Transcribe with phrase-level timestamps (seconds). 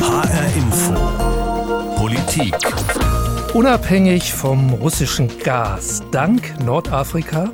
[0.00, 0.94] HR Info.
[1.96, 2.54] Politik.
[3.52, 7.50] Unabhängig vom russischen Gas, dank Nordafrika,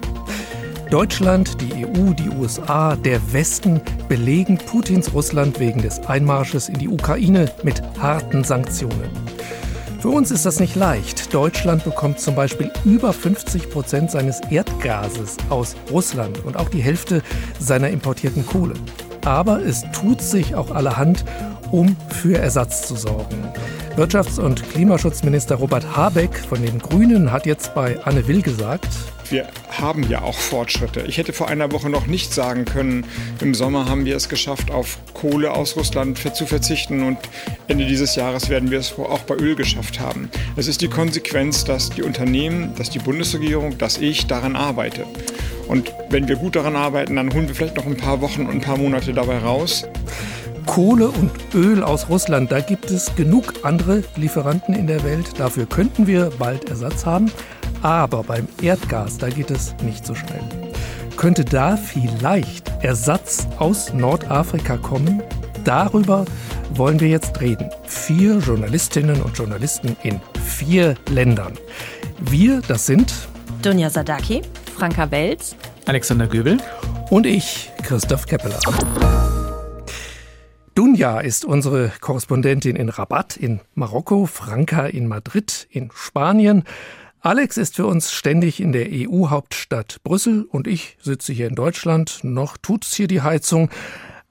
[0.89, 6.89] Deutschland, die EU, die USA, der Westen belegen Putins Russland wegen des Einmarsches in die
[6.89, 9.11] Ukraine mit harten Sanktionen.
[9.99, 11.35] Für uns ist das nicht leicht.
[11.35, 17.23] Deutschland bekommt zum Beispiel über 50 Prozent seines Erdgases aus Russland und auch die Hälfte
[17.59, 18.75] seiner importierten Kohle.
[19.25, 21.25] Aber es tut sich auch allerhand,
[21.71, 23.49] um für Ersatz zu sorgen.
[23.97, 28.89] Wirtschafts- und Klimaschutzminister Robert Habeck von den Grünen hat jetzt bei Anne Will gesagt,
[29.31, 31.01] wir haben ja auch Fortschritte.
[31.09, 33.05] Ich hätte vor einer Woche noch nicht sagen können,
[33.41, 37.19] im Sommer haben wir es geschafft, auf Kohle aus Russland zu verzichten und
[37.67, 40.31] Ende dieses Jahres werden wir es auch bei Öl geschafft haben.
[40.57, 45.05] Es ist die Konsequenz, dass die Unternehmen, dass die Bundesregierung, dass ich daran arbeite.
[45.67, 48.51] Und wenn wir gut daran arbeiten, dann holen wir vielleicht noch ein paar Wochen und
[48.51, 49.87] ein paar Monate dabei raus.
[50.67, 55.39] Kohle und Öl aus Russland, da gibt es genug andere Lieferanten in der Welt.
[55.39, 57.31] Dafür könnten wir bald Ersatz haben.
[57.83, 60.43] Aber beim Erdgas, da geht es nicht so schnell.
[61.17, 65.23] Könnte da vielleicht Ersatz aus Nordafrika kommen?
[65.65, 66.25] Darüber
[66.75, 67.71] wollen wir jetzt reden.
[67.85, 71.55] Vier Journalistinnen und Journalisten in vier Ländern.
[72.21, 73.13] Wir, das sind
[73.63, 74.43] Dunja Sadaki,
[74.77, 76.59] Franka Welz, Alexander Göbel
[77.11, 78.59] und ich, Christoph Keppeler.
[80.77, 86.65] Dunja ist unsere Korrespondentin in Rabat in Marokko, Franka in Madrid in Spanien.
[87.21, 92.21] Alex ist für uns ständig in der EU-Hauptstadt Brüssel und ich sitze hier in Deutschland.
[92.25, 93.71] Noch tut's hier die Heizung.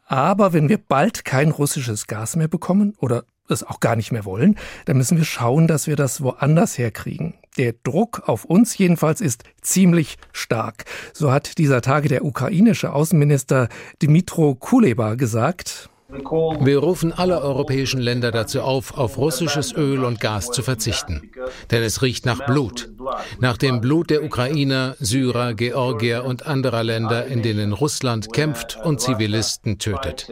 [0.05, 4.25] Aber wenn wir bald kein russisches Gas mehr bekommen oder es auch gar nicht mehr
[4.25, 7.33] wollen, dann müssen wir schauen, dass wir das woanders herkriegen.
[7.57, 10.85] Der Druck auf uns jedenfalls ist ziemlich stark.
[11.11, 13.67] So hat dieser Tage der ukrainische Außenminister
[13.99, 15.89] Dmitro Kuleba gesagt.
[16.07, 21.31] Wir rufen alle europäischen Länder dazu auf, auf russisches Öl und Gas zu verzichten.
[21.71, 22.91] Denn es riecht nach Blut.
[23.39, 29.01] Nach dem Blut der Ukrainer, Syrer, Georgier und anderer Länder, in denen Russland kämpft und
[29.01, 30.31] Zivilisten tötet.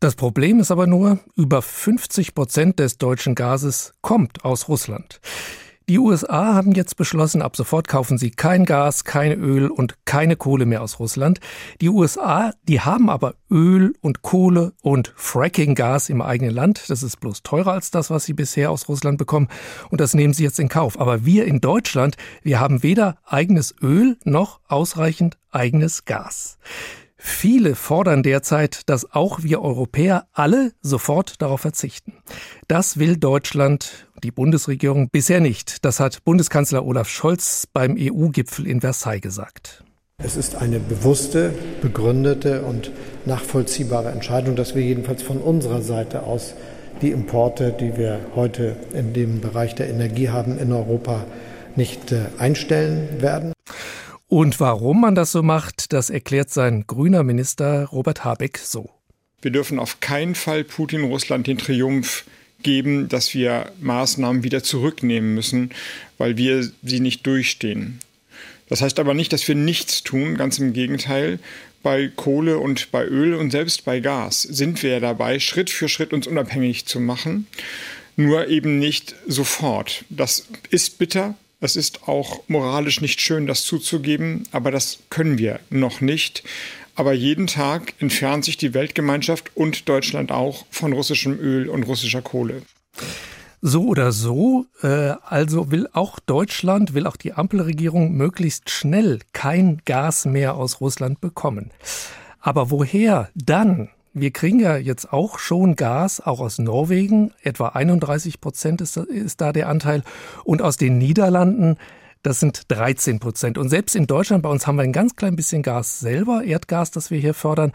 [0.00, 5.20] Das Problem ist aber nur, über 50 Prozent des deutschen Gases kommt aus Russland.
[5.88, 10.34] Die USA haben jetzt beschlossen, ab sofort kaufen sie kein Gas, kein Öl und keine
[10.34, 11.38] Kohle mehr aus Russland.
[11.80, 16.90] Die USA, die haben aber Öl und Kohle und Fracking-Gas im eigenen Land.
[16.90, 19.46] Das ist bloß teurer als das, was sie bisher aus Russland bekommen.
[19.88, 20.98] Und das nehmen sie jetzt in Kauf.
[20.98, 26.58] Aber wir in Deutschland, wir haben weder eigenes Öl noch ausreichend eigenes Gas.
[27.16, 32.12] Viele fordern derzeit, dass auch wir Europäer alle sofort darauf verzichten.
[32.68, 35.84] Das will Deutschland, die Bundesregierung, bisher nicht.
[35.84, 39.84] Das hat Bundeskanzler Olaf Scholz beim EU-Gipfel in Versailles gesagt.
[40.18, 42.90] Es ist eine bewusste, begründete und
[43.26, 46.54] nachvollziehbare Entscheidung, dass wir jedenfalls von unserer Seite aus
[47.02, 51.26] die Importe, die wir heute in dem Bereich der Energie haben, in Europa
[51.76, 53.52] nicht äh, einstellen werden.
[54.28, 58.90] Und warum man das so macht, das erklärt sein grüner Minister Robert Habeck so.
[59.42, 62.24] Wir dürfen auf keinen Fall Putin Russland den Triumph
[62.66, 65.70] geben, dass wir Maßnahmen wieder zurücknehmen müssen,
[66.18, 68.00] weil wir sie nicht durchstehen.
[68.68, 71.38] Das heißt aber nicht, dass wir nichts tun, ganz im Gegenteil.
[71.84, 76.12] Bei Kohle und bei Öl und selbst bei Gas sind wir dabei, Schritt für Schritt
[76.12, 77.46] uns unabhängig zu machen.
[78.16, 80.04] Nur eben nicht sofort.
[80.08, 85.60] Das ist bitter, es ist auch moralisch nicht schön, das zuzugeben, aber das können wir
[85.70, 86.42] noch nicht.
[86.96, 92.22] Aber jeden Tag entfernt sich die Weltgemeinschaft und Deutschland auch von russischem Öl und russischer
[92.22, 92.62] Kohle.
[93.60, 99.82] So oder so, äh, also will auch Deutschland, will auch die Ampelregierung möglichst schnell kein
[99.84, 101.70] Gas mehr aus Russland bekommen.
[102.40, 103.90] Aber woher dann?
[104.14, 107.32] Wir kriegen ja jetzt auch schon Gas, auch aus Norwegen.
[107.42, 110.02] Etwa 31 Prozent ist, ist da der Anteil.
[110.44, 111.76] Und aus den Niederlanden,
[112.26, 113.56] das sind 13 Prozent.
[113.56, 116.90] Und selbst in Deutschland, bei uns haben wir ein ganz klein bisschen Gas selber, Erdgas,
[116.90, 117.72] das wir hier fördern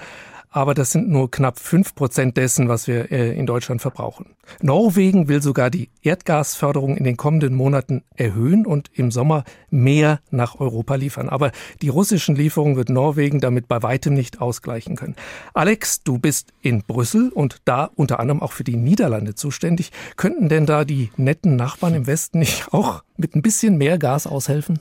[0.51, 4.35] aber das sind nur knapp fünf Prozent dessen, was wir äh, in Deutschland verbrauchen.
[4.61, 10.59] Norwegen will sogar die Erdgasförderung in den kommenden Monaten erhöhen und im Sommer mehr nach
[10.59, 11.29] Europa liefern.
[11.29, 15.15] Aber die russischen Lieferungen wird Norwegen damit bei weitem nicht ausgleichen können.
[15.53, 19.91] Alex, du bist in Brüssel und da unter anderem auch für die Niederlande zuständig.
[20.17, 24.27] Könnten denn da die netten Nachbarn im Westen nicht auch mit ein bisschen mehr Gas
[24.27, 24.79] aushelfen?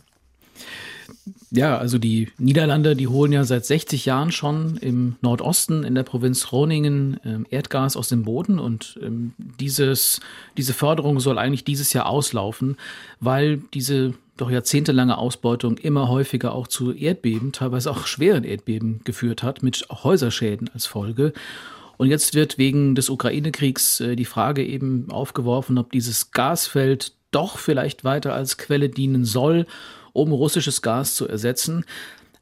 [1.50, 6.02] Ja, also die Niederlande, die holen ja seit 60 Jahren schon im Nordosten in der
[6.02, 10.20] Provinz Groningen ähm, Erdgas aus dem Boden und ähm, dieses,
[10.56, 12.76] diese Förderung soll eigentlich dieses Jahr auslaufen,
[13.20, 19.42] weil diese doch jahrzehntelange Ausbeutung immer häufiger auch zu Erdbeben, teilweise auch schweren Erdbeben geführt
[19.42, 21.32] hat, mit Häuserschäden als Folge.
[21.98, 27.58] Und jetzt wird wegen des Ukraine-Kriegs äh, die Frage eben aufgeworfen, ob dieses Gasfeld doch
[27.58, 29.66] vielleicht weiter als Quelle dienen soll,
[30.12, 31.84] um russisches Gas zu ersetzen.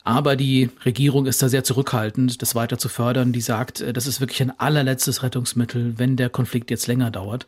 [0.05, 3.33] Aber die Regierung ist da sehr zurückhaltend, das weiter zu fördern.
[3.33, 7.47] Die sagt, äh, das ist wirklich ein allerletztes Rettungsmittel, wenn der Konflikt jetzt länger dauert.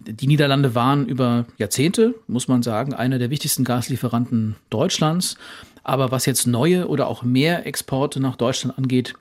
[0.00, 5.36] Die Niederlande waren über Jahrzehnte, muss man sagen, einer der wichtigsten Gaslieferanten Deutschlands.
[5.84, 9.14] Aber was jetzt neue oder auch mehr Exporte nach Deutschland angeht,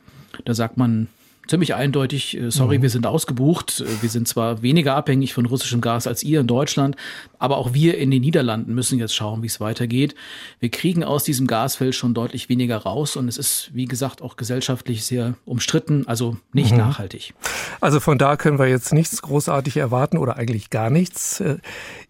[0.43, 1.07] da sagt man,
[1.51, 2.83] ziemlich eindeutig, äh, sorry, mhm.
[2.83, 3.81] wir sind ausgebucht.
[3.81, 6.95] Äh, wir sind zwar weniger abhängig von russischem Gas als ihr in Deutschland,
[7.39, 10.15] aber auch wir in den Niederlanden müssen jetzt schauen, wie es weitergeht.
[10.59, 14.37] Wir kriegen aus diesem Gasfeld schon deutlich weniger raus und es ist, wie gesagt, auch
[14.37, 16.77] gesellschaftlich sehr umstritten, also nicht mhm.
[16.77, 17.33] nachhaltig.
[17.81, 21.41] Also von da können wir jetzt nichts großartig erwarten oder eigentlich gar nichts.
[21.41, 21.57] Äh,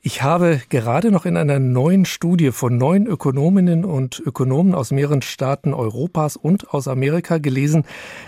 [0.03, 5.23] ich habe gerade noch in einer neuen Studie von neun Ökonominnen und Ökonomen aus mehreren
[5.23, 7.85] Staaten Europas und aus Amerika gelesen,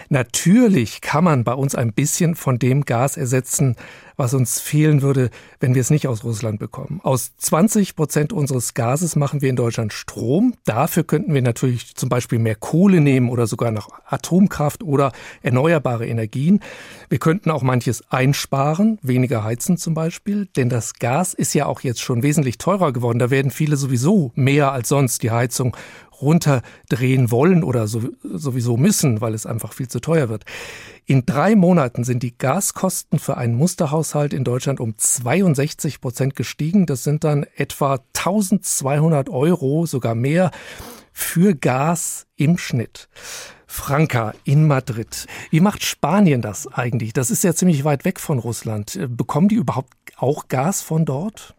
[0.10, 3.76] natürlich kann man bei uns ein bisschen von dem Gas ersetzen,
[4.16, 7.02] was uns fehlen würde, wenn wir es nicht aus Russland bekommen.
[7.04, 10.54] Aus 20 Prozent unseres Gases machen wir in Deutschland Strom.
[10.66, 15.12] Dafür könnten wir natürlich zum Beispiel mehr Kohle nehmen oder sogar noch Atomkraft oder
[15.42, 16.62] erneuerbare Energien.
[17.10, 21.82] Wir könnten auch manches einsparen, weniger heizen zum Beispiel, denn das Gas ist ja auch
[21.82, 23.20] jetzt schon wesentlich teurer geworden.
[23.20, 25.76] Da werden viele sowieso mehr als sonst die Heizung
[26.24, 30.46] runterdrehen wollen oder sowieso müssen, weil es einfach viel zu teuer wird.
[31.06, 36.86] In drei Monaten sind die Gaskosten für einen Musterhaushalt in Deutschland um 62 Prozent gestiegen.
[36.86, 40.52] Das sind dann etwa 1200 Euro, sogar mehr,
[41.12, 43.10] für Gas im Schnitt.
[43.68, 45.26] Franka in Madrid.
[45.50, 47.12] Wie macht Spanien das eigentlich?
[47.12, 49.00] Das ist ja ziemlich weit weg von Russland.
[49.10, 51.56] Bekommen die überhaupt auch Gas von dort?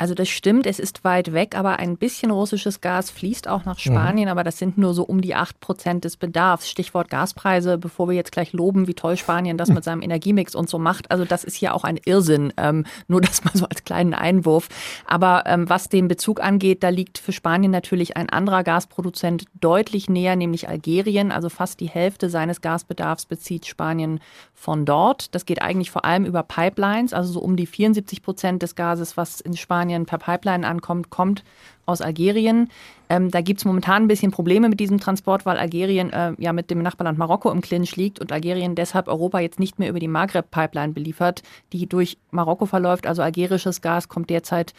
[0.00, 3.78] Also das stimmt, es ist weit weg, aber ein bisschen russisches Gas fließt auch nach
[3.78, 4.30] Spanien, mhm.
[4.30, 6.70] aber das sind nur so um die acht Prozent des Bedarfs.
[6.70, 10.70] Stichwort Gaspreise, bevor wir jetzt gleich loben, wie toll Spanien das mit seinem Energiemix und
[10.70, 11.10] so macht.
[11.10, 14.70] Also das ist hier auch ein Irrsinn, ähm, nur das mal so als kleinen Einwurf.
[15.04, 20.08] Aber ähm, was den Bezug angeht, da liegt für Spanien natürlich ein anderer Gasproduzent deutlich
[20.08, 21.30] näher, nämlich Algerien.
[21.30, 24.20] Also fast die Hälfte seines Gasbedarfs bezieht Spanien
[24.54, 25.34] von dort.
[25.34, 29.18] Das geht eigentlich vor allem über Pipelines, also so um die 74 Prozent des Gases,
[29.18, 31.42] was in Spanien Spanien per Pipeline ankommt, kommt
[31.86, 32.68] aus Algerien.
[33.08, 36.52] Ähm, da gibt es momentan ein bisschen Probleme mit diesem Transport, weil Algerien äh, ja
[36.52, 39.98] mit dem Nachbarland Marokko im Clinch liegt und Algerien deshalb Europa jetzt nicht mehr über
[39.98, 41.42] die Maghreb-Pipeline beliefert,
[41.72, 43.06] die durch Marokko verläuft.
[43.08, 44.72] Also algerisches Gas kommt derzeit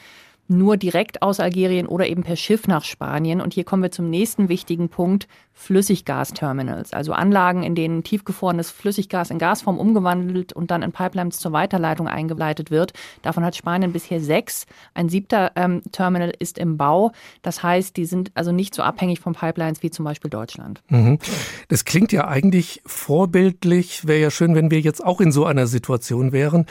[0.47, 3.41] nur direkt aus Algerien oder eben per Schiff nach Spanien.
[3.41, 9.29] Und hier kommen wir zum nächsten wichtigen Punkt, Flüssiggasterminals, also Anlagen, in denen tiefgefrorenes Flüssiggas
[9.29, 12.93] in Gasform umgewandelt und dann in Pipelines zur Weiterleitung eingeleitet wird.
[13.21, 14.65] Davon hat Spanien bisher sechs.
[14.95, 17.11] Ein siebter ähm, Terminal ist im Bau.
[17.43, 20.81] Das heißt, die sind also nicht so abhängig von Pipelines wie zum Beispiel Deutschland.
[20.89, 21.19] Mhm.
[21.67, 24.07] Das klingt ja eigentlich vorbildlich.
[24.07, 26.65] Wäre ja schön, wenn wir jetzt auch in so einer Situation wären.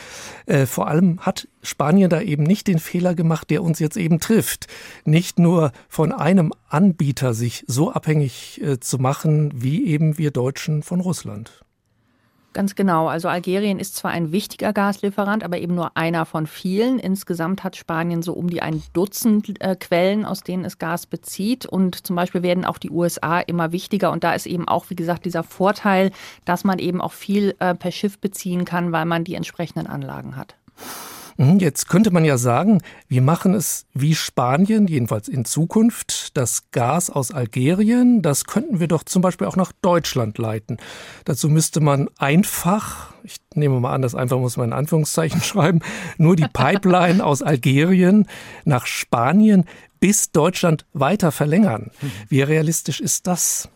[0.46, 4.21] Äh, vor allem hat Spanien da eben nicht den Fehler gemacht, der uns jetzt eben
[4.21, 4.67] trifft.
[5.05, 10.83] Nicht nur von einem Anbieter sich so abhängig äh, zu machen, wie eben wir Deutschen
[10.83, 11.65] von Russland.
[12.53, 13.07] Ganz genau.
[13.07, 16.99] Also Algerien ist zwar ein wichtiger Gaslieferant, aber eben nur einer von vielen.
[16.99, 21.65] Insgesamt hat Spanien so um die ein Dutzend äh, Quellen, aus denen es Gas bezieht.
[21.65, 24.11] Und zum Beispiel werden auch die USA immer wichtiger.
[24.11, 26.11] Und da ist eben auch, wie gesagt, dieser Vorteil,
[26.45, 30.35] dass man eben auch viel äh, per Schiff beziehen kann, weil man die entsprechenden Anlagen
[30.35, 30.57] hat.
[31.40, 36.37] Mhm, jetzt könnte man ja sagen, wir machen es wie Spanien, jedenfalls in Zukunft.
[36.37, 40.76] Das Gas aus Algerien, das könnten wir doch zum Beispiel auch nach Deutschland leiten.
[41.25, 45.80] Dazu müsste man einfach, ich nehme mal an, das einfach muss man in Anführungszeichen schreiben,
[46.18, 48.26] nur die Pipeline aus Algerien
[48.66, 49.64] nach Spanien
[49.99, 51.90] bis Deutschland weiter verlängern.
[52.28, 53.70] Wie realistisch ist das?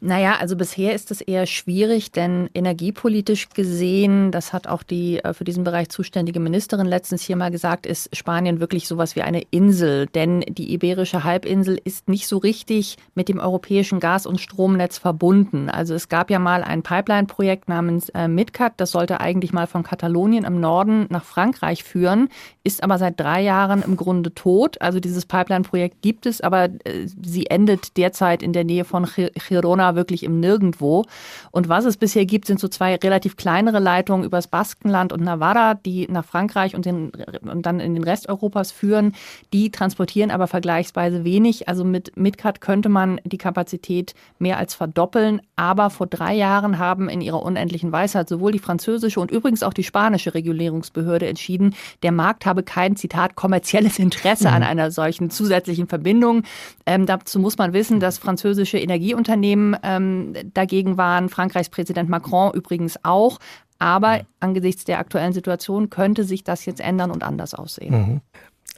[0.00, 5.34] Naja, also bisher ist es eher schwierig, denn energiepolitisch gesehen, das hat auch die äh,
[5.34, 9.42] für diesen Bereich zuständige Ministerin letztens hier mal gesagt, ist Spanien wirklich sowas wie eine
[9.50, 10.06] Insel.
[10.06, 15.68] Denn die Iberische Halbinsel ist nicht so richtig mit dem europäischen Gas- und Stromnetz verbunden.
[15.68, 19.82] Also es gab ja mal ein Pipeline-Projekt namens äh, MidCat, das sollte eigentlich mal von
[19.82, 22.28] Katalonien im Norden nach Frankreich führen,
[22.62, 24.80] ist aber seit drei Jahren im Grunde tot.
[24.80, 29.04] Also dieses Pipeline-Projekt gibt es, aber äh, sie endet derzeit in der Nähe von
[29.48, 31.04] Girona wirklich im Nirgendwo.
[31.50, 35.74] Und was es bisher gibt, sind so zwei relativ kleinere Leitungen übers Baskenland und Navarra,
[35.74, 39.14] die nach Frankreich und, den, und dann in den Rest Europas führen.
[39.52, 41.68] Die transportieren aber vergleichsweise wenig.
[41.68, 45.40] Also mit Midcat könnte man die Kapazität mehr als verdoppeln.
[45.56, 49.72] Aber vor drei Jahren haben in ihrer unendlichen Weisheit sowohl die französische und übrigens auch
[49.72, 54.54] die spanische Regulierungsbehörde entschieden, der Markt habe kein, Zitat, kommerzielles Interesse mhm.
[54.54, 56.42] an einer solchen zusätzlichen Verbindung.
[56.86, 62.98] Ähm, dazu muss man wissen, dass französische Energieunternehmen ähm, dagegen waren, Frankreichs Präsident Macron übrigens
[63.04, 63.38] auch.
[63.78, 67.94] Aber angesichts der aktuellen Situation könnte sich das jetzt ändern und anders aussehen.
[67.94, 68.20] Mhm.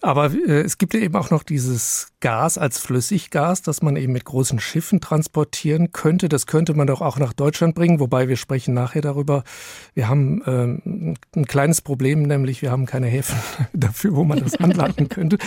[0.02, 4.12] Aber äh, es gibt ja eben auch noch dieses Gas als Flüssiggas, das man eben
[4.12, 6.28] mit großen Schiffen transportieren könnte.
[6.28, 9.45] Das könnte man doch auch nach Deutschland bringen, wobei wir sprechen nachher darüber.
[9.95, 13.37] Wir haben ähm, ein kleines Problem, nämlich wir haben keine Häfen
[13.73, 15.38] dafür, wo man das anlanden könnte.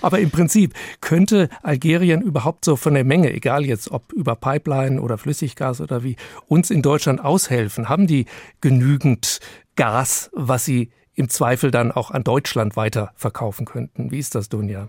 [0.00, 5.00] Aber im Prinzip könnte Algerien überhaupt so von der Menge, egal jetzt ob über Pipeline
[5.00, 6.16] oder Flüssiggas oder wie,
[6.46, 7.88] uns in Deutschland aushelfen.
[7.88, 8.26] Haben die
[8.60, 9.40] genügend
[9.74, 14.10] Gas, was sie im Zweifel dann auch an Deutschland weiterverkaufen könnten.
[14.10, 14.88] Wie ist das, Dunja?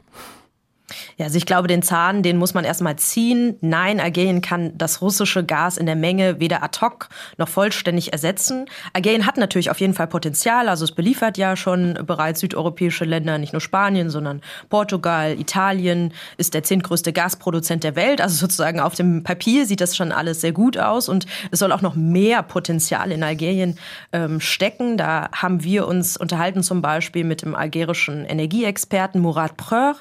[1.18, 3.58] Ja, also ich glaube, den Zahn, den muss man erstmal ziehen.
[3.62, 8.66] Nein, Algerien kann das russische Gas in der Menge weder ad hoc noch vollständig ersetzen.
[8.94, 10.70] Algerien hat natürlich auf jeden Fall Potenzial.
[10.70, 16.54] Also es beliefert ja schon bereits südeuropäische Länder, nicht nur Spanien, sondern Portugal, Italien, ist
[16.54, 18.22] der zehntgrößte Gasproduzent der Welt.
[18.22, 21.10] Also sozusagen auf dem Papier sieht das schon alles sehr gut aus.
[21.10, 23.78] Und es soll auch noch mehr Potenzial in Algerien
[24.12, 24.98] ähm, stecken.
[24.98, 29.96] Da haben wir uns unterhalten zum Beispiel mit dem algerischen Energieexperten Murat Preur,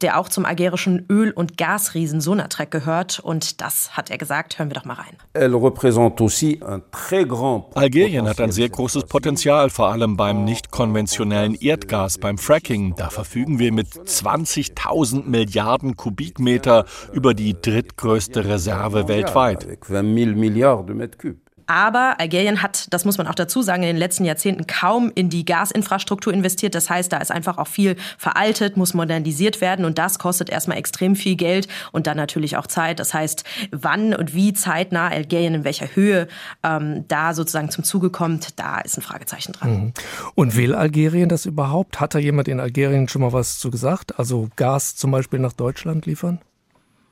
[0.00, 3.20] der auch zum algerischen Öl- und Gasriesen Sonatrach gehört.
[3.20, 4.58] Und das hat er gesagt.
[4.58, 5.16] Hören wir doch mal rein.
[7.74, 12.94] Algerien hat ein sehr großes Potenzial, vor allem beim nicht konventionellen Erdgas, beim Fracking.
[12.96, 19.66] Da verfügen wir mit 20.000 Milliarden Kubikmeter über die drittgrößte Reserve weltweit.
[21.66, 25.28] Aber Algerien hat, das muss man auch dazu sagen, in den letzten Jahrzehnten kaum in
[25.30, 26.74] die Gasinfrastruktur investiert.
[26.74, 30.78] Das heißt, da ist einfach auch viel veraltet, muss modernisiert werden und das kostet erstmal
[30.78, 33.00] extrem viel Geld und dann natürlich auch Zeit.
[33.00, 36.28] Das heißt, wann und wie zeitnah Algerien in welcher Höhe
[36.62, 39.70] ähm, da sozusagen zum Zuge kommt, da ist ein Fragezeichen dran.
[39.70, 39.92] Mhm.
[40.34, 42.00] Und will Algerien das überhaupt?
[42.00, 44.18] Hat da jemand in Algerien schon mal was zu gesagt?
[44.18, 46.40] Also Gas zum Beispiel nach Deutschland liefern?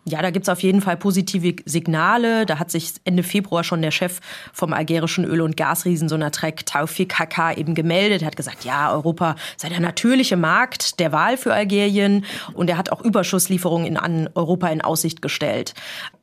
[0.07, 2.45] Ja, da gibt's auf jeden Fall positive Signale.
[2.45, 4.21] Da hat sich Ende Februar schon der Chef
[4.53, 8.21] vom algerischen Öl- und Gasriesen Sonatrach, Taufik Haka, eben gemeldet.
[8.21, 12.27] Er hat gesagt, ja, Europa sei der natürliche Markt der Wahl für Algerien.
[12.53, 15.73] Und er hat auch Überschusslieferungen an Europa in Aussicht gestellt.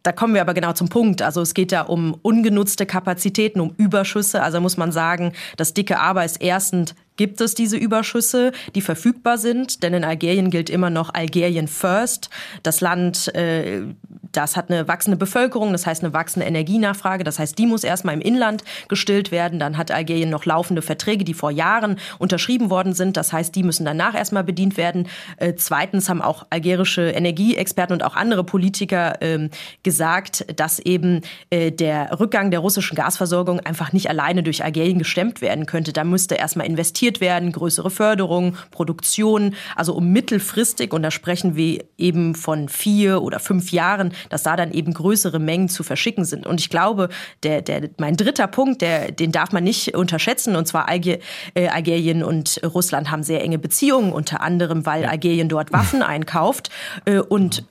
[0.03, 1.23] Da kommen wir aber genau zum Punkt.
[1.23, 4.43] Also es geht da um ungenutzte Kapazitäten, um Überschüsse.
[4.43, 9.38] Also muss man sagen, das dicke Aber ist erstens gibt es diese Überschüsse, die verfügbar
[9.38, 9.84] sind.
[9.84, 12.30] Denn in Algerien gilt immer noch Algerien First.
[12.63, 13.84] Das Land, äh,
[14.31, 17.23] das hat eine wachsende Bevölkerung, das heißt eine wachsende Energienachfrage.
[17.23, 19.59] Das heißt, die muss erstmal im Inland gestillt werden.
[19.59, 23.17] Dann hat Algerien noch laufende Verträge, die vor Jahren unterschrieben worden sind.
[23.17, 25.07] Das heißt, die müssen danach erstmal bedient werden.
[25.38, 29.50] Äh, zweitens haben auch algerische Energieexperten und auch andere Politiker äh,
[29.83, 35.41] gesagt, dass eben äh, der Rückgang der russischen Gasversorgung einfach nicht alleine durch Algerien gestemmt
[35.41, 35.93] werden könnte.
[35.93, 41.83] Da müsste erstmal investiert werden, größere Förderung, Produktion, also um mittelfristig, und da sprechen wir
[41.97, 46.45] eben von vier oder fünf Jahren, dass da dann eben größere Mengen zu verschicken sind.
[46.45, 47.09] Und ich glaube,
[47.43, 51.17] der, der, mein dritter Punkt, der, den darf man nicht unterschätzen, und zwar Alger,
[51.53, 56.69] äh, Algerien und Russland haben sehr enge Beziehungen, unter anderem, weil Algerien dort Waffen einkauft
[57.05, 57.63] äh, und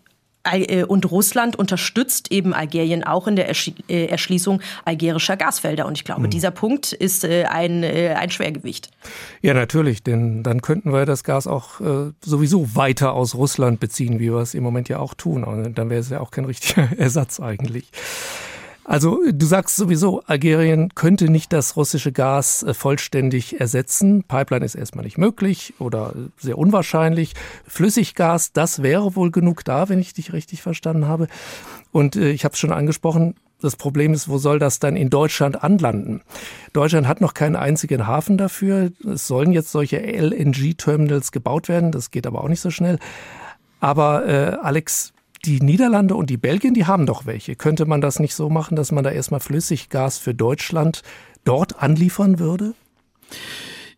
[0.88, 3.50] und Russland unterstützt eben Algerien auch in der
[3.88, 5.86] äh, Erschließung algerischer Gasfelder.
[5.86, 6.30] Und ich glaube, mhm.
[6.30, 8.90] dieser Punkt ist äh, ein, ein Schwergewicht.
[9.42, 11.80] Ja, natürlich, denn dann könnten wir das Gas auch
[12.24, 15.44] sowieso weiter aus Russland beziehen, wie wir es im Moment ja auch tun.
[15.44, 17.90] Und dann wäre es ja auch kein richtiger Ersatz eigentlich.
[18.90, 24.24] Also du sagst sowieso, Algerien könnte nicht das russische Gas äh, vollständig ersetzen.
[24.24, 27.34] Pipeline ist erstmal nicht möglich oder sehr unwahrscheinlich.
[27.68, 31.28] Flüssiggas, das wäre wohl genug da, wenn ich dich richtig verstanden habe.
[31.92, 35.08] Und äh, ich habe es schon angesprochen, das Problem ist, wo soll das dann in
[35.08, 36.22] Deutschland anlanden?
[36.72, 38.90] Deutschland hat noch keinen einzigen Hafen dafür.
[39.06, 41.92] Es sollen jetzt solche LNG-Terminals gebaut werden.
[41.92, 42.98] Das geht aber auch nicht so schnell.
[43.78, 45.12] Aber äh, Alex,
[45.44, 47.56] die Niederlande und die Belgien, die haben doch welche.
[47.56, 51.02] Könnte man das nicht so machen, dass man da erstmal Flüssiggas für Deutschland
[51.44, 52.74] dort anliefern würde?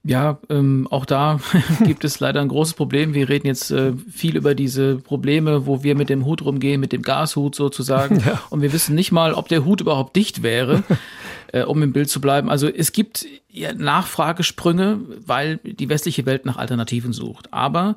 [0.04, 1.38] Ja, ähm, auch da
[1.84, 3.14] gibt es leider ein großes Problem.
[3.14, 6.92] Wir reden jetzt äh, viel über diese Probleme, wo wir mit dem Hut rumgehen, mit
[6.92, 8.20] dem Gashut sozusagen.
[8.22, 8.40] Ja.
[8.50, 10.84] Und wir wissen nicht mal, ob der Hut überhaupt dicht wäre,
[11.52, 12.50] äh, um im Bild zu bleiben.
[12.50, 17.52] Also es gibt ja, Nachfragesprünge, weil die westliche Welt nach Alternativen sucht.
[17.52, 17.96] Aber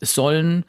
[0.00, 0.64] es sollen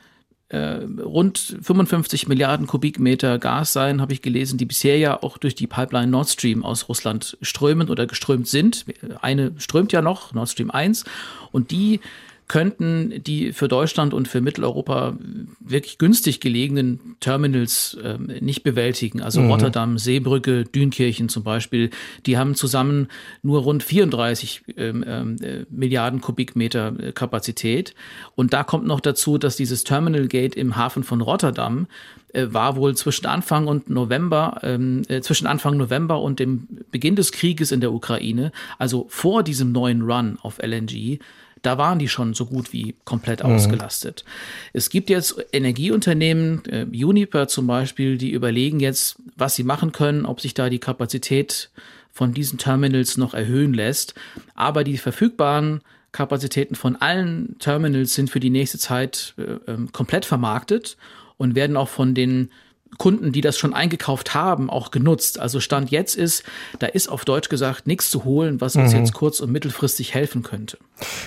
[0.49, 5.55] äh, rund 55 Milliarden Kubikmeter Gas sein, habe ich gelesen, die bisher ja auch durch
[5.55, 8.85] die Pipeline Nord Stream aus Russland strömen oder geströmt sind.
[9.21, 11.03] Eine strömt ja noch, Nord Stream 1,
[11.51, 11.99] und die
[12.47, 15.17] könnten die für Deutschland und für Mitteleuropa
[15.59, 19.21] wirklich günstig gelegenen Terminals äh, nicht bewältigen.
[19.21, 19.51] Also mhm.
[19.51, 21.89] Rotterdam, Seebrücke, Dünkirchen zum Beispiel,
[22.25, 23.09] die haben zusammen
[23.43, 27.93] nur rund 34 ähm, äh, Milliarden Kubikmeter äh, Kapazität.
[28.35, 31.87] Und da kommt noch dazu, dass dieses Terminal Gate im Hafen von Rotterdam
[32.33, 37.15] äh, war wohl zwischen Anfang und November, ähm, äh, zwischen Anfang November und dem Beginn
[37.17, 41.19] des Krieges in der Ukraine, also vor diesem neuen Run auf LNG,
[41.67, 43.51] da waren die schon so gut wie komplett mhm.
[43.51, 44.23] ausgelastet.
[44.71, 50.25] Es gibt jetzt Energieunternehmen, äh, Uniper zum Beispiel, die überlegen jetzt, was sie machen können,
[50.25, 51.69] ob sich da die Kapazität
[52.13, 54.15] von diesen Terminals noch erhöhen lässt.
[54.55, 55.81] Aber die verfügbaren
[56.13, 60.95] Kapazitäten von allen Terminals sind für die nächste Zeit äh, äh, komplett vermarktet
[61.35, 62.49] und werden auch von den
[62.97, 65.39] Kunden, die das schon eingekauft haben, auch genutzt.
[65.39, 66.43] Also Stand jetzt ist,
[66.79, 68.99] da ist auf Deutsch gesagt nichts zu holen, was uns mhm.
[68.99, 70.77] jetzt kurz- und mittelfristig helfen könnte.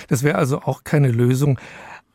[0.07, 1.59] Das wäre also auch keine Lösung.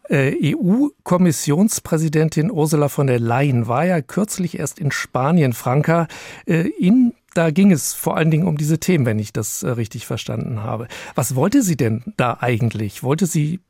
[0.08, 6.06] Äh, EU-Kommissionspräsidentin Ursula von der Leyen war ja kürzlich erst in Spanien, Franka,
[6.46, 9.70] äh, in da ging es vor allen Dingen um diese Themen, wenn ich das äh,
[9.70, 10.88] richtig verstanden habe.
[11.14, 13.02] Was wollte sie denn da eigentlich?
[13.02, 13.60] Wollte sie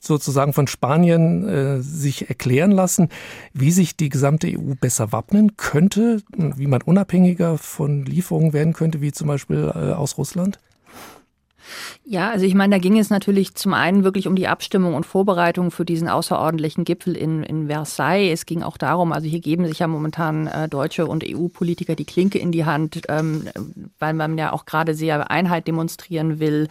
[0.00, 3.08] sozusagen von Spanien äh, sich erklären lassen,
[3.52, 9.00] wie sich die gesamte EU besser wappnen könnte, wie man unabhängiger von Lieferungen werden könnte,
[9.00, 10.58] wie zum Beispiel äh, aus Russland?
[12.04, 15.06] Ja, also ich meine, da ging es natürlich zum einen wirklich um die Abstimmung und
[15.06, 18.32] Vorbereitung für diesen außerordentlichen Gipfel in, in Versailles.
[18.32, 22.04] Es ging auch darum, also hier geben sich ja momentan äh, deutsche und EU-Politiker die
[22.04, 23.48] Klinke in die Hand, ähm,
[23.98, 26.68] weil man ja auch gerade sehr Einheit demonstrieren will.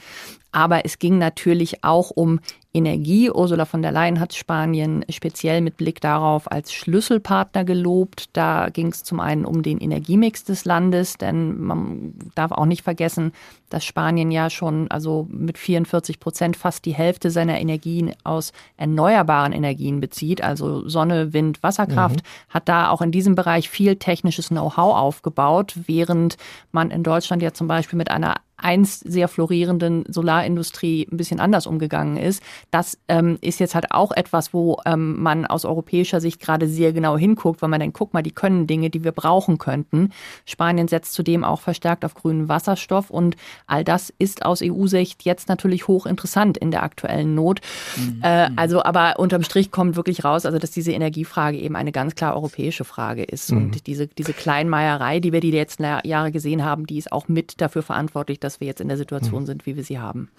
[0.52, 2.40] Aber es ging natürlich auch um
[2.74, 3.30] Energie.
[3.30, 8.30] Ursula von der Leyen hat Spanien speziell mit Blick darauf als Schlüsselpartner gelobt.
[8.34, 12.84] Da ging es zum einen um den Energiemix des Landes, denn man darf auch nicht
[12.84, 13.34] vergessen,
[13.70, 19.54] dass Spanien ja schon also mit 44 Prozent fast die Hälfte seiner Energien aus erneuerbaren
[19.54, 22.54] Energien bezieht, also Sonne, Wind, Wasserkraft, mhm.
[22.54, 26.38] hat da auch in diesem Bereich viel technisches Know-how aufgebaut, während
[26.72, 31.68] man in Deutschland ja zum Beispiel mit einer einst sehr florierenden Solarindustrie ein bisschen anders
[31.68, 32.42] umgegangen ist.
[32.72, 36.94] Das ähm, ist jetzt halt auch etwas, wo ähm, man aus europäischer Sicht gerade sehr
[36.94, 40.12] genau hinguckt, weil man denkt, guck mal, die können Dinge, die wir brauchen könnten.
[40.46, 43.36] Spanien setzt zudem auch verstärkt auf grünen Wasserstoff und
[43.68, 47.62] all das ist aus EU-Sicht jetzt natürlich hochinteressant in der aktuellen Not.
[47.98, 48.22] Mhm.
[48.22, 52.16] Äh, also, aber unterm Strich kommt wirklich raus, also dass diese Energiefrage eben eine ganz
[52.16, 53.52] klar europäische Frage ist.
[53.52, 53.58] Mhm.
[53.58, 57.62] Und diese, diese Kleinmeierei, die wir die letzten Jahre gesehen haben, die ist auch mit
[57.62, 59.46] dafür verantwortlich, dass dass wir jetzt in der Situation mhm.
[59.46, 60.30] sind, wie wir sie haben.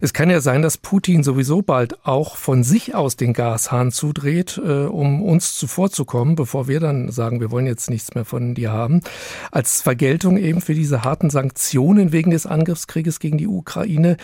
[0.00, 4.58] Es kann ja sein, dass Putin sowieso bald auch von sich aus den Gashahn zudreht,
[4.64, 8.72] äh, um uns zuvorzukommen, bevor wir dann sagen, wir wollen jetzt nichts mehr von dir
[8.72, 9.02] haben.
[9.50, 14.16] Als Vergeltung eben für diese harten Sanktionen wegen des Angriffskrieges gegen die Ukraine.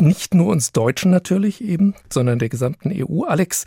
[0.00, 3.24] Nicht nur uns Deutschen natürlich eben, sondern der gesamten EU.
[3.24, 3.66] Alex,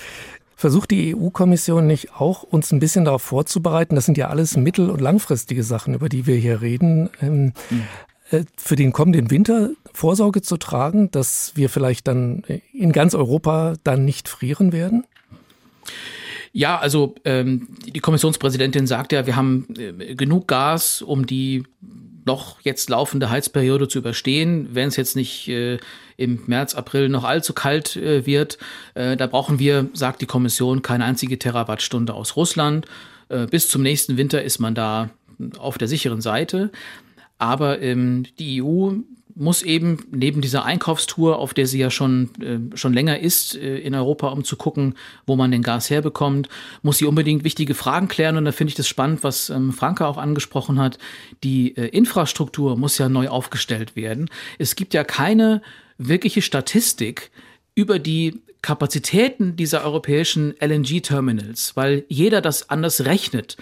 [0.62, 3.96] Versucht die EU-Kommission nicht auch, uns ein bisschen darauf vorzubereiten?
[3.96, 7.10] Das sind ja alles mittel- und langfristige Sachen, über die wir hier reden.
[7.20, 7.88] Ähm, mhm.
[8.32, 13.76] Äh, für den kommenden Winter Vorsorge zu tragen, dass wir vielleicht dann in ganz Europa
[13.84, 15.06] dann nicht frieren werden?
[16.54, 21.64] Ja, also ähm, die Kommissionspräsidentin sagt ja, wir haben äh, genug Gas, um die
[22.26, 25.80] noch jetzt laufende Heizperiode zu überstehen, wenn es jetzt nicht äh,
[26.18, 28.58] im März, April noch allzu kalt äh, wird.
[28.94, 32.86] Äh, da brauchen wir, sagt die Kommission, keine einzige Terawattstunde aus Russland.
[33.30, 35.10] Äh, bis zum nächsten Winter ist man da
[35.58, 36.72] auf der sicheren Seite.
[37.42, 38.92] Aber ähm, die EU
[39.34, 43.80] muss eben neben dieser Einkaufstour, auf der sie ja schon, äh, schon länger ist äh,
[43.80, 44.94] in Europa, um zu gucken,
[45.26, 46.50] wo man den Gas herbekommt,
[46.84, 48.38] muss sie unbedingt wichtige Fragen klären.
[48.38, 51.00] Und da finde ich das spannend, was ähm, Franka auch angesprochen hat.
[51.44, 54.30] Die äh, Infrastruktur muss ja neu aufgestellt werden.
[54.60, 55.64] Es gibt ja keine
[55.98, 57.32] wirkliche Statistik
[57.76, 63.58] über die Kapazitäten dieser europäischen LNG-Terminals, weil jeder das anders rechnet.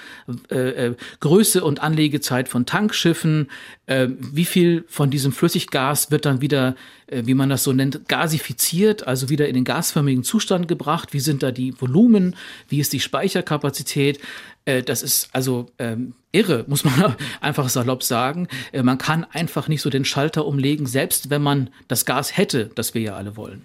[0.51, 3.49] Äh, äh, Größe und Anlegezeit von Tankschiffen,
[3.85, 6.75] äh, wie viel von diesem Flüssiggas wird dann wieder,
[7.07, 11.21] äh, wie man das so nennt, gasifiziert, also wieder in den gasförmigen Zustand gebracht, wie
[11.21, 12.35] sind da die Volumen,
[12.67, 14.19] wie ist die Speicherkapazität.
[14.65, 18.49] Äh, das ist also ähm, irre, muss man einfach salopp sagen.
[18.73, 22.69] Äh, man kann einfach nicht so den Schalter umlegen, selbst wenn man das Gas hätte,
[22.75, 23.63] das wir ja alle wollen.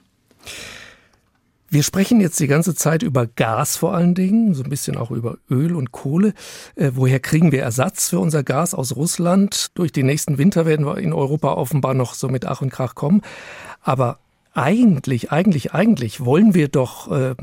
[1.75, 5.11] Wir sprechen jetzt die ganze Zeit über Gas vor allen Dingen, so ein bisschen auch
[5.11, 6.33] über Öl und Kohle.
[6.77, 9.77] Äh, woher kriegen wir Ersatz für unser Gas aus Russland?
[9.77, 12.95] Durch den nächsten Winter werden wir in Europa offenbar noch so mit Ach und Krach
[12.95, 13.23] kommen.
[13.83, 14.21] Aber
[14.53, 17.35] eigentlich, eigentlich, eigentlich wollen wir doch äh,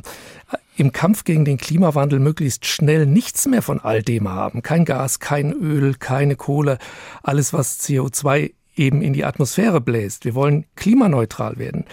[0.77, 4.61] im Kampf gegen den Klimawandel möglichst schnell nichts mehr von all dem haben.
[4.61, 6.77] Kein Gas, kein Öl, keine Kohle,
[7.21, 10.23] alles was CO2 eben in die Atmosphäre bläst.
[10.23, 11.83] Wir wollen klimaneutral werden.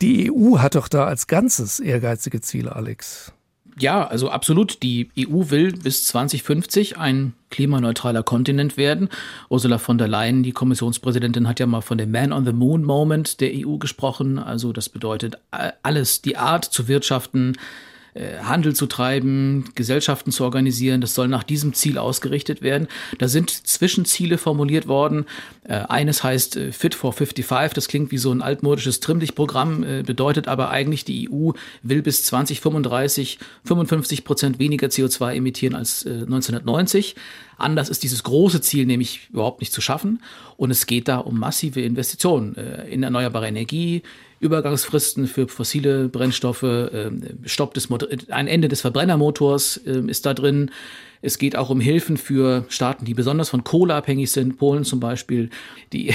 [0.00, 3.32] Die EU hat doch da als Ganzes ehrgeizige Ziele, Alex.
[3.78, 4.82] Ja, also absolut.
[4.82, 9.08] Die EU will bis 2050 ein klimaneutraler Kontinent werden.
[9.48, 12.82] Ursula von der Leyen, die Kommissionspräsidentin, hat ja mal von dem Man on the Moon
[12.82, 14.38] Moment der EU gesprochen.
[14.38, 15.38] Also das bedeutet
[15.82, 17.58] alles, die Art zu wirtschaften, äh,
[18.42, 21.00] Handel zu treiben, Gesellschaften zu organisieren.
[21.00, 22.88] Das soll nach diesem Ziel ausgerichtet werden.
[23.18, 25.26] Da sind Zwischenziele formuliert worden.
[25.64, 27.74] Äh, eines heißt äh, Fit for 55.
[27.74, 31.52] Das klingt wie so ein altmodisches Trimmlichtprogramm, bedeutet aber eigentlich, die EU
[31.82, 37.14] will bis 2035 55 Prozent weniger CO2 emittieren als 1990.
[37.56, 40.22] Anders ist dieses große Ziel nämlich überhaupt nicht zu schaffen.
[40.56, 42.54] Und es geht da um massive Investitionen
[42.88, 44.02] in erneuerbare Energie,
[44.40, 47.88] Übergangsfristen für fossile Brennstoffe, ähm, Stopp des
[48.30, 50.70] ein Ende des Verbrennermotors ähm, ist da drin.
[51.20, 55.00] Es geht auch um Hilfen für Staaten, die besonders von Kohle abhängig sind, Polen zum
[55.00, 55.50] Beispiel.
[55.92, 56.14] Die,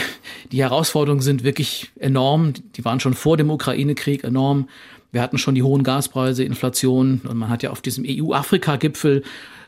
[0.51, 2.53] die Herausforderungen sind wirklich enorm.
[2.75, 4.69] Die waren schon vor dem Ukraine-Krieg enorm.
[5.11, 9.23] Wir hatten schon die hohen Gaspreise, Inflation und man hat ja auf diesem EU-Afrika-Gipfel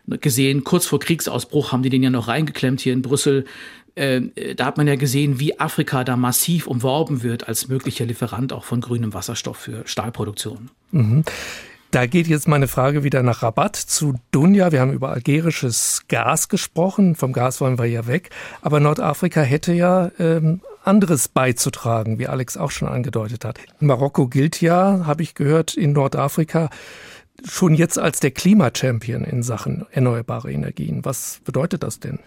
[0.07, 3.45] gesehen, kurz vor Kriegsausbruch haben die den ja noch reingeklemmt hier in Brüssel.
[3.95, 8.53] Äh, da hat man ja gesehen, wie Afrika da massiv umworben wird als möglicher Lieferant
[8.53, 10.69] auch von grünem Wasserstoff für Stahlproduktion.
[10.91, 11.23] Mhm.
[11.91, 14.73] Da geht jetzt meine Frage wieder nach Rabat zu Dunja.
[14.73, 17.15] Wir haben über algerisches Gas gesprochen.
[17.15, 18.31] Vom Gas wollen wir ja weg.
[18.61, 23.59] Aber Nordafrika hätte ja ähm, anderes beizutragen, wie Alex auch schon angedeutet hat.
[23.79, 26.69] Marokko gilt ja, habe ich gehört, in Nordafrika
[27.47, 31.05] schon jetzt als der Klimachampion in Sachen erneuerbare Energien.
[31.05, 32.19] Was bedeutet das denn?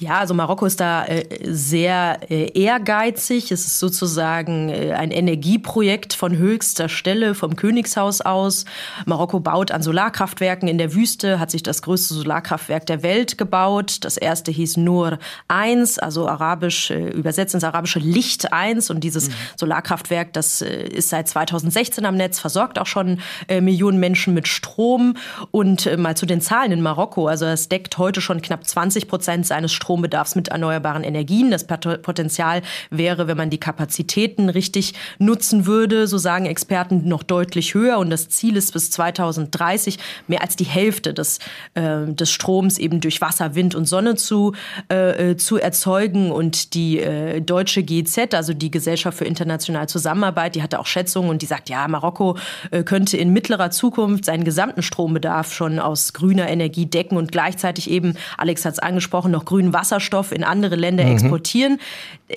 [0.00, 3.50] Ja, also Marokko ist da äh, sehr äh, ehrgeizig.
[3.50, 8.64] Es ist sozusagen äh, ein Energieprojekt von höchster Stelle vom Königshaus aus.
[9.06, 13.98] Marokko baut an Solarkraftwerken in der Wüste, hat sich das größte Solarkraftwerk der Welt gebaut.
[14.02, 19.30] Das erste hieß Nur 1, also arabisch äh, übersetzt ins arabische Licht 1 und dieses
[19.30, 19.34] mhm.
[19.56, 24.46] Solarkraftwerk, das äh, ist seit 2016 am Netz, versorgt auch schon äh, Millionen Menschen mit
[24.46, 25.16] Strom
[25.50, 29.37] und mal zu den Zahlen in Marokko, also es deckt heute schon knapp 20 Prozent
[29.44, 31.50] seines Stroms Strombedarfs mit erneuerbaren Energien.
[31.50, 37.72] Das Potenzial wäre, wenn man die Kapazitäten richtig nutzen würde, so sagen Experten, noch deutlich
[37.72, 37.98] höher.
[37.98, 41.38] Und das Ziel ist bis 2030 mehr als die Hälfte des,
[41.72, 44.52] äh, des Stroms eben durch Wasser, Wind und Sonne zu,
[44.88, 46.32] äh, zu erzeugen.
[46.32, 51.30] Und die äh, deutsche GZ, also die Gesellschaft für internationale Zusammenarbeit, die hatte auch Schätzungen
[51.30, 52.36] und die sagt, ja, Marokko
[52.70, 57.90] äh, könnte in mittlerer Zukunft seinen gesamten Strombedarf schon aus grüner Energie decken und gleichzeitig
[57.90, 61.12] eben, Alex hat es angesprochen, noch grünen Wasserstoff in andere Länder mhm.
[61.12, 61.78] exportieren.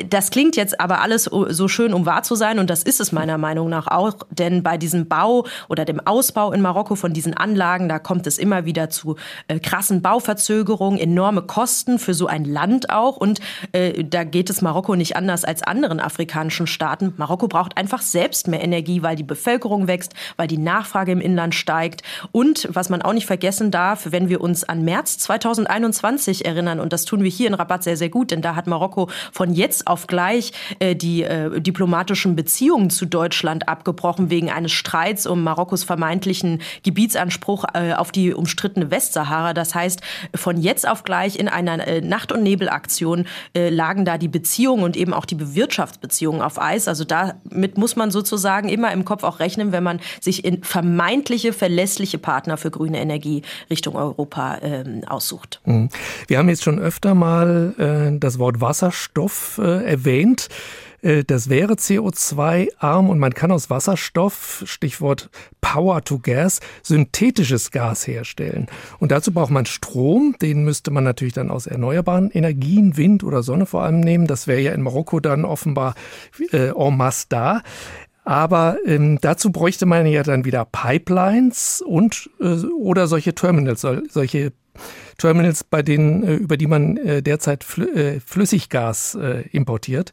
[0.08, 3.12] Das klingt jetzt aber alles so schön, um wahr zu sein und das ist es
[3.12, 7.34] meiner Meinung nach auch, denn bei diesem Bau oder dem Ausbau in Marokko von diesen
[7.34, 9.17] Anlagen, da kommt es immer wieder zu
[9.49, 13.41] äh, krassen Bauverzögerungen, enorme Kosten für so ein Land auch und
[13.73, 17.13] äh, da geht es Marokko nicht anders als anderen afrikanischen Staaten.
[17.17, 21.54] Marokko braucht einfach selbst mehr Energie, weil die Bevölkerung wächst, weil die Nachfrage im Inland
[21.54, 22.01] steigt
[22.32, 26.94] und was man auch nicht vergessen darf, wenn wir uns an März 2021 erinnern und
[26.94, 29.88] das tun wir hier in Rabat sehr, sehr gut, denn da hat Marokko von jetzt
[29.88, 35.84] auf gleich äh, die äh, diplomatischen Beziehungen zu Deutschland abgebrochen wegen eines Streits um Marokkos
[35.84, 39.54] vermeintlichen Gebietsanspruch äh, auf die umstrittene Westsahara.
[39.54, 40.02] Das heißt,
[40.36, 44.84] von jetzt auf gleich in einer äh, Nacht- und Nebelaktion äh, lagen da die Beziehungen
[44.84, 46.88] und eben auch die Bewirtschaftsbeziehungen auf Eis.
[46.88, 51.54] Also damit muss man sozusagen immer im Kopf auch rechnen, wenn man sich in vermeintliche
[51.54, 55.62] verlässliche Partner für grüne Energie Richtung Europa ähm, aussucht.
[55.65, 55.89] Mhm.
[56.28, 60.49] Wir haben jetzt schon öfter mal äh, das Wort Wasserstoff äh, erwähnt.
[61.01, 65.29] Äh, das wäre CO2-arm und man kann aus Wasserstoff, Stichwort
[65.62, 68.67] Power to Gas, synthetisches Gas herstellen.
[68.99, 73.43] Und dazu braucht man Strom, den müsste man natürlich dann aus erneuerbaren Energien, Wind oder
[73.43, 74.27] Sonne vor allem nehmen.
[74.27, 75.95] Das wäre ja in Marokko dann offenbar
[76.51, 77.62] äh, en masse da.
[78.23, 84.53] Aber ähm, dazu bräuchte man ja dann wieder Pipelines und äh, oder solche Terminals, solche
[85.21, 89.17] Terminals, bei denen, äh, über die man äh, derzeit äh, Flüssiggas
[89.51, 90.12] importiert.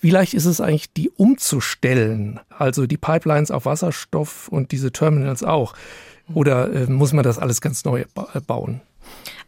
[0.00, 2.40] Wie leicht ist es eigentlich, die umzustellen?
[2.50, 5.74] Also die Pipelines auf Wasserstoff und diese Terminals auch?
[6.32, 8.04] Oder muss man das alles ganz neu
[8.46, 8.80] bauen?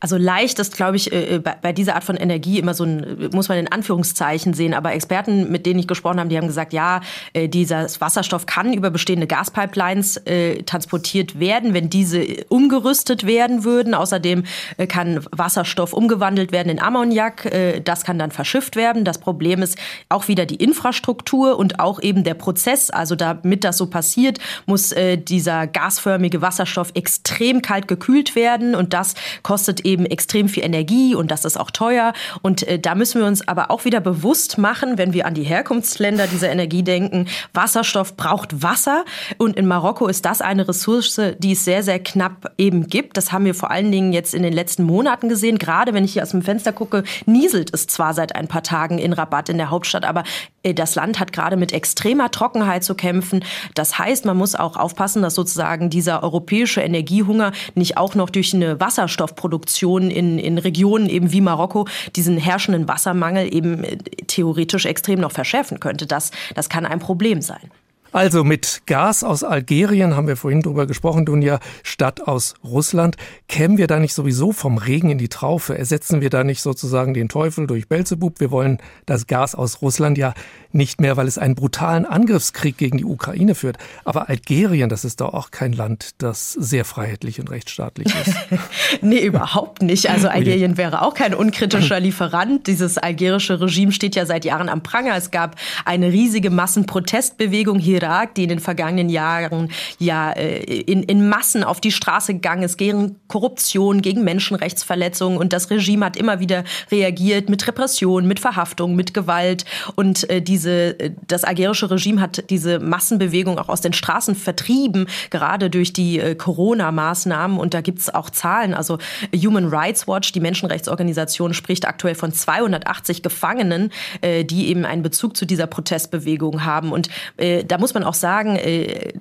[0.01, 3.49] Also leicht ist, glaube ich, äh, bei dieser Art von Energie immer so ein, muss
[3.49, 4.75] man in Anführungszeichen sehen.
[4.75, 7.01] Aber Experten, mit denen ich gesprochen habe, die haben gesagt, ja,
[7.33, 13.95] äh, dieser Wasserstoff kann über bestehende Gaspipelines äh, transportiert werden, wenn diese umgerüstet werden würden.
[13.95, 14.45] Außerdem
[14.89, 17.83] kann Wasserstoff umgewandelt werden in Ammoniak.
[17.85, 19.05] Das kann dann verschifft werden.
[19.05, 19.79] Das Problem ist
[20.09, 22.91] auch wieder die Infrastruktur und auch eben der Prozess.
[22.91, 24.95] Also damit das so passiert, muss
[25.29, 31.31] dieser gasförmige Wasserstoff extrem kalt gekühlt werden und das kostet eben extrem viel Energie und
[31.31, 32.13] das ist auch teuer.
[32.43, 35.45] Und äh, da müssen wir uns aber auch wieder bewusst machen, wenn wir an die
[35.45, 39.05] Herkunftsländer dieser Energie denken, Wasserstoff braucht Wasser
[39.39, 43.17] und in Marokko ist das eine Ressource, die es sehr, sehr knapp eben gibt.
[43.17, 45.59] Das haben wir vor allen Dingen jetzt in den letzten Monaten gesehen.
[45.59, 48.99] Gerade wenn ich hier aus dem Fenster gucke, nieselt es zwar seit ein paar Tagen
[48.99, 50.25] in Rabat in der Hauptstadt, aber
[50.65, 53.45] äh, das Land hat gerade mit extremer Trockenheit zu kämpfen.
[53.75, 58.53] Das heißt, man muss auch aufpassen, dass sozusagen dieser europäische Energiehunger nicht auch noch durch
[58.53, 65.21] eine Wasserstoffproduktion in, in Regionen eben wie Marokko diesen herrschenden Wassermangel eben äh, theoretisch extrem
[65.21, 66.07] noch verschärfen könnte.
[66.07, 67.71] Das, das kann ein Problem sein.
[68.17, 73.17] Also mit Gas aus Algerien haben wir vorhin drüber gesprochen, Dunja, statt aus Russland.
[73.47, 75.77] Kämen wir da nicht sowieso vom Regen in die Traufe?
[75.77, 78.41] Ersetzen wir da nicht sozusagen den Teufel durch Belzebub?
[78.41, 80.33] Wir wollen das Gas aus Russland ja
[80.77, 83.79] nicht mehr, weil es einen brutalen Angriffskrieg gegen die Ukraine führt.
[84.05, 88.37] Aber Algerien, das ist doch auch kein Land, das sehr freiheitlich und rechtsstaatlich ist.
[89.03, 90.09] nee, überhaupt nicht.
[90.11, 92.67] Also Algerien wäre auch kein unkritischer Lieferant.
[92.67, 95.17] Dieses algerische Regime steht ja seit Jahren am Pranger.
[95.17, 101.03] Es gab eine riesige Massenprotestbewegung hier Irak, die in den vergangenen Jahren ja äh, in,
[101.03, 105.39] in Massen auf die Straße gegangen ist gegen Korruption, gegen Menschenrechtsverletzungen.
[105.39, 109.65] Und das Regime hat immer wieder reagiert mit Repression, mit Verhaftung, mit Gewalt.
[109.95, 115.07] Und äh, diese, äh, das algerische Regime hat diese Massenbewegung auch aus den Straßen vertrieben,
[115.31, 117.59] gerade durch die äh, Corona-Maßnahmen.
[117.59, 118.75] Und da gibt es auch Zahlen.
[118.75, 118.99] Also
[119.35, 125.37] Human Rights Watch, die Menschenrechtsorganisation, spricht aktuell von 280 Gefangenen, äh, die eben einen Bezug
[125.37, 126.93] zu dieser Protestbewegung haben.
[126.93, 128.59] Und da muss man auch sagen,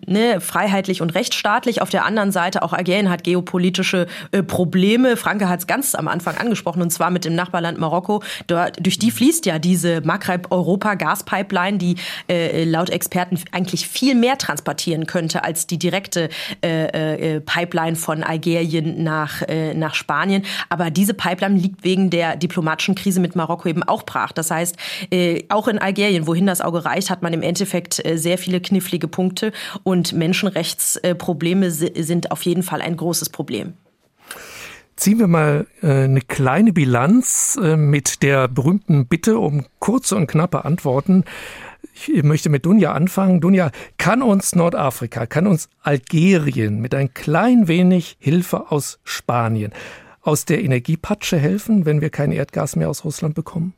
[0.06, 1.82] ne, freiheitlich und rechtsstaatlich.
[1.82, 4.08] Auf der anderen Seite auch Algerien hat geopolitische
[4.48, 5.18] Probleme.
[5.18, 8.24] Franke hat es ganz am Anfang angesprochen und zwar mit dem Nachbarland Marokko.
[8.48, 11.96] Dort, durch die fließt ja diese Maghreb-Europa-Gaspipeline, die
[12.30, 16.30] äh, laut Experten eigentlich viel mehr transportieren könnte als die direkte
[16.64, 20.44] äh, äh, Pipeline von Algerien nach, äh, nach Spanien.
[20.70, 24.32] Aber diese Pipeline liegt wegen der diplomatischen Krise mit Marokko eben auch brach.
[24.32, 24.76] Das heißt,
[25.12, 28.62] äh, auch in Algerien, wohin das Auge reicht, hat man im Endeffekt äh, sehr viele
[28.62, 29.52] knifflige Punkte
[29.84, 33.74] und Menschenrechtsprobleme sind auf jeden Fall ein großes Problem.
[34.96, 40.28] Ziehen wir mal äh, eine kleine Bilanz äh, mit der berühmten Bitte um kurze und
[40.28, 41.26] knappe Antworten.
[42.08, 43.42] Ich möchte mit Dunja anfangen.
[43.42, 49.72] Dunja, kann uns Nordafrika, kann uns Algerien mit ein klein wenig Hilfe aus Spanien
[50.26, 53.74] aus der Energiepatsche helfen, wenn wir kein Erdgas mehr aus Russland bekommen?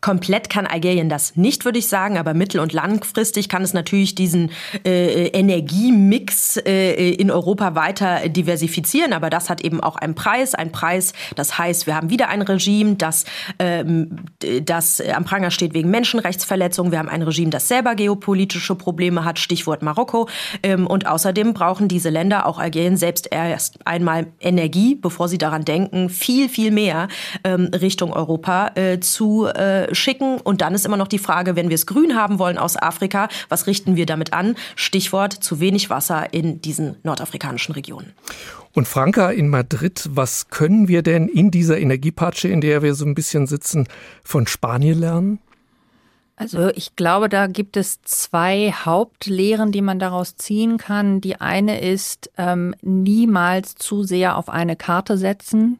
[0.00, 4.14] Komplett kann Algerien das nicht, würde ich sagen, aber mittel- und langfristig kann es natürlich
[4.14, 4.50] diesen
[4.84, 9.12] äh, Energiemix äh, in Europa weiter diversifizieren.
[9.12, 10.54] Aber das hat eben auch einen Preis.
[10.54, 13.24] Ein Preis, das heißt, wir haben wieder ein Regime, das,
[13.58, 14.24] ähm,
[14.62, 16.92] das am Pranger steht wegen Menschenrechtsverletzungen.
[16.92, 20.28] Wir haben ein Regime, das selber geopolitische Probleme hat, Stichwort Marokko.
[20.62, 25.64] Ähm, und außerdem brauchen diese Länder, auch Algerien selbst, erst einmal Energie, bevor sie daran
[25.64, 27.08] denken, viel, viel mehr
[27.44, 30.40] ähm, Richtung Europa äh, zu äh, schicken.
[30.40, 33.28] Und dann ist immer noch die Frage, wenn wir es grün haben wollen aus Afrika,
[33.50, 34.56] was richten wir damit an?
[34.74, 38.12] Stichwort zu wenig Wasser in diesen nordafrikanischen Regionen.
[38.72, 43.04] Und Franka in Madrid, was können wir denn in dieser Energiepatsche, in der wir so
[43.04, 43.86] ein bisschen sitzen,
[44.24, 45.40] von Spanien lernen?
[46.36, 51.20] Also ich glaube, da gibt es zwei Hauptlehren, die man daraus ziehen kann.
[51.20, 55.76] Die eine ist, ähm, niemals zu sehr auf eine Karte setzen,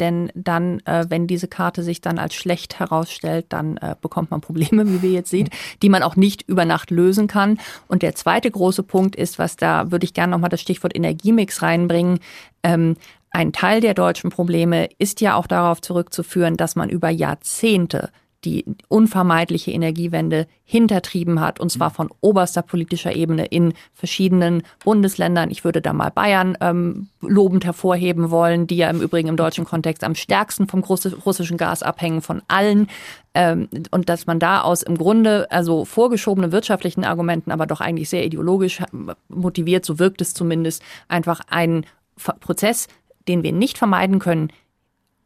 [0.00, 4.40] denn dann, äh, wenn diese Karte sich dann als schlecht herausstellt, dann äh, bekommt man
[4.40, 5.50] Probleme, wie wir jetzt sehen,
[5.82, 7.58] die man auch nicht über Nacht lösen kann.
[7.88, 11.62] Und der zweite große Punkt ist, was da würde ich gerne nochmal das Stichwort Energiemix
[11.62, 12.18] reinbringen.
[12.62, 12.96] Ähm,
[13.30, 18.10] ein Teil der deutschen Probleme ist ja auch darauf zurückzuführen, dass man über Jahrzehnte
[18.44, 25.50] die unvermeidliche Energiewende hintertrieben hat, und zwar von oberster politischer Ebene in verschiedenen Bundesländern.
[25.50, 29.64] Ich würde da mal Bayern ähm, lobend hervorheben wollen, die ja im Übrigen im deutschen
[29.64, 32.88] Kontext am stärksten vom russischen Gas abhängen von allen.
[33.34, 38.08] Ähm, und dass man da aus im Grunde, also vorgeschobenen wirtschaftlichen Argumenten, aber doch eigentlich
[38.08, 38.82] sehr ideologisch
[39.28, 41.86] motiviert, so wirkt es zumindest, einfach einen
[42.40, 42.86] Prozess,
[43.26, 44.50] den wir nicht vermeiden können,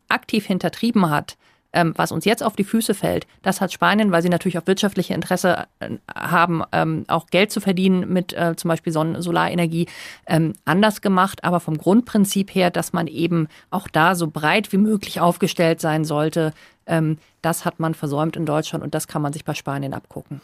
[0.08, 1.36] aktiv hintertrieben hat
[1.72, 4.66] ähm, was uns jetzt auf die Füße fällt, das hat Spanien, weil sie natürlich auch
[4.66, 9.86] wirtschaftliche Interesse äh, haben, ähm, auch Geld zu verdienen mit äh, zum Beispiel Sonnen Solarenergie,
[10.26, 11.44] ähm, anders gemacht.
[11.44, 16.04] Aber vom Grundprinzip her, dass man eben auch da so breit wie möglich aufgestellt sein
[16.04, 16.54] sollte,
[16.86, 20.40] ähm, das hat man versäumt in Deutschland und das kann man sich bei Spanien abgucken.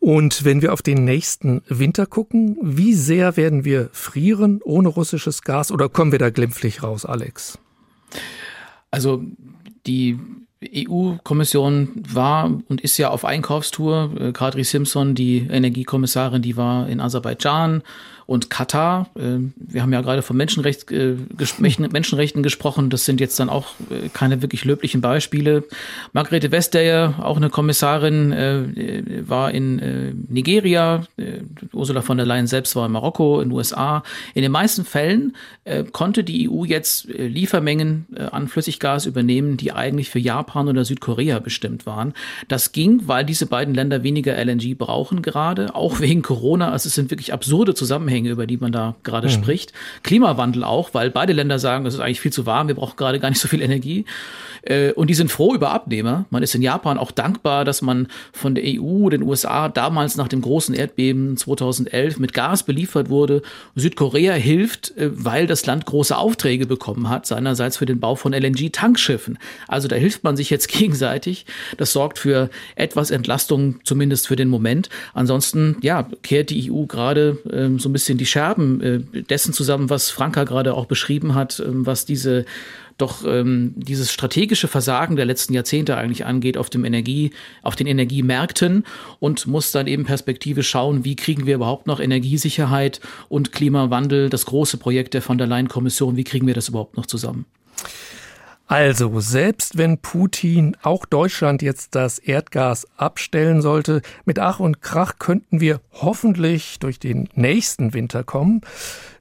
[0.00, 5.42] Und wenn wir auf den nächsten Winter gucken, wie sehr werden wir frieren ohne russisches
[5.42, 7.58] Gas oder kommen wir da glimpflich raus, Alex?
[8.90, 9.22] Also
[9.86, 10.18] die
[10.62, 14.10] EU-Kommission war und ist ja auf Einkaufstour.
[14.18, 17.82] Äh, Kadri Simpson, die Energiekommissarin, die war in Aserbaidschan
[18.30, 19.10] und Katar.
[19.18, 21.16] Ähm, wir haben ja gerade von Menschenrecht, äh,
[21.58, 22.88] Menschenrechten gesprochen.
[22.88, 25.64] Das sind jetzt dann auch äh, keine wirklich löblichen Beispiele.
[26.12, 31.02] Margarete Vestager, auch eine Kommissarin, äh, war in Nigeria.
[31.72, 34.04] Ursula von der Leyen selbst war in Marokko, in den USA.
[34.34, 35.34] In den meisten Fällen
[35.92, 41.86] konnte die EU jetzt Liefermengen an Flüssiggas übernehmen, die eigentlich für Japan oder Südkorea bestimmt
[41.86, 42.14] waren.
[42.48, 46.70] Das ging, weil diese beiden Länder weniger LNG brauchen gerade, auch wegen Corona.
[46.70, 49.32] Also es sind wirklich absurde Zusammenhänge über die man da gerade mhm.
[49.32, 49.72] spricht.
[50.02, 53.20] Klimawandel auch, weil beide Länder sagen, es ist eigentlich viel zu warm, wir brauchen gerade
[53.20, 54.04] gar nicht so viel Energie.
[54.62, 56.26] Äh, und die sind froh über Abnehmer.
[56.30, 60.28] Man ist in Japan auch dankbar, dass man von der EU, den USA damals nach
[60.28, 63.42] dem großen Erdbeben 2011 mit Gas beliefert wurde.
[63.74, 68.32] Südkorea hilft, äh, weil das Land große Aufträge bekommen hat, seinerseits für den Bau von
[68.32, 69.38] LNG-Tankschiffen.
[69.68, 71.46] Also da hilft man sich jetzt gegenseitig.
[71.76, 74.88] Das sorgt für etwas Entlastung, zumindest für den Moment.
[75.14, 79.90] Ansonsten, ja, kehrt die EU gerade ähm, so ein bisschen die Scherben äh, dessen zusammen,
[79.90, 82.44] was Franka gerade auch beschrieben hat, ähm, was diese
[83.00, 87.30] doch ähm, dieses strategische Versagen der letzten Jahrzehnte eigentlich angeht auf dem Energie,
[87.62, 88.84] auf den Energiemärkten
[89.18, 94.46] und muss dann eben Perspektive schauen, wie kriegen wir überhaupt noch Energiesicherheit und Klimawandel, das
[94.46, 97.46] große Projekt der von der Leyen Kommission, wie kriegen wir das überhaupt noch zusammen?
[98.70, 105.18] Also, selbst wenn Putin auch Deutschland jetzt das Erdgas abstellen sollte, mit Ach und Krach
[105.18, 108.60] könnten wir hoffentlich durch den nächsten Winter kommen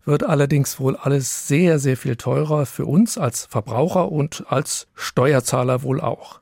[0.06, 5.84] wird allerdings wohl alles sehr, sehr viel teurer für uns als Verbraucher und als Steuerzahler
[5.84, 6.42] wohl auch.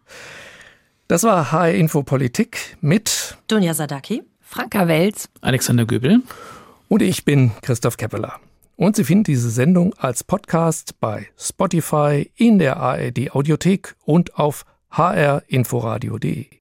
[1.08, 6.22] Das war HR Info Politik mit Dunja Sadaki, Franka Welz, Alexander Göbel
[6.88, 8.40] und ich bin Christoph Keppeler.
[8.78, 14.66] Und Sie finden diese Sendung als Podcast bei Spotify, in der ARD Audiothek und auf
[14.92, 16.48] hrinforadio.de.